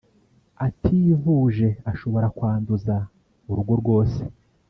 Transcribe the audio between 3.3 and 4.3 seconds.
urugo rwose